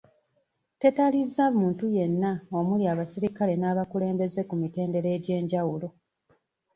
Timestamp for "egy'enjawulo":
5.17-5.87